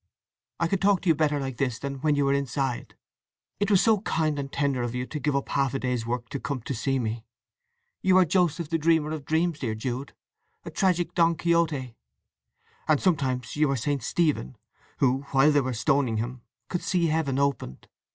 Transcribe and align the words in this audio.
I 0.59 0.65
can 0.65 0.79
talk 0.79 1.01
to 1.03 1.09
you 1.09 1.13
better 1.13 1.39
like 1.39 1.57
this 1.57 1.77
than 1.77 1.97
when 1.99 2.15
you 2.15 2.25
were 2.25 2.33
inside… 2.33 2.95
It 3.59 3.69
was 3.69 3.83
so 3.83 4.01
kind 4.01 4.39
and 4.39 4.51
tender 4.51 4.81
of 4.81 4.95
you 4.95 5.05
to 5.05 5.19
give 5.19 5.35
up 5.35 5.49
half 5.49 5.75
a 5.75 5.79
day's 5.79 6.07
work 6.07 6.27
to 6.29 6.39
come 6.39 6.63
to 6.63 6.73
see 6.73 6.97
me!… 6.97 7.23
You 8.01 8.17
are 8.17 8.25
Joseph 8.25 8.69
the 8.71 8.79
dreamer 8.79 9.11
of 9.11 9.25
dreams, 9.25 9.59
dear 9.59 9.75
Jude. 9.75 10.15
And 10.65 10.71
a 10.71 10.75
tragic 10.75 11.13
Don 11.13 11.35
Quixote. 11.37 11.93
And 12.87 12.99
sometimes 12.99 13.55
you 13.55 13.69
are 13.69 13.75
St. 13.77 14.01
Stephen, 14.01 14.55
who, 14.97 15.21
while 15.33 15.51
they 15.51 15.61
were 15.61 15.71
stoning 15.71 16.17
him, 16.17 16.41
could 16.67 16.81
see 16.81 17.05
Heaven 17.05 17.37
opened. 17.37 17.87